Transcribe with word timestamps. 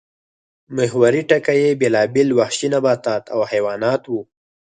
محوري 0.75 1.21
ټکی 1.29 1.57
یې 1.63 1.77
بېلابېل 1.81 2.29
وحشي 2.39 2.67
نباتات 2.73 3.23
او 3.33 3.39
حیوانات 3.51 4.01
وو 4.07 4.21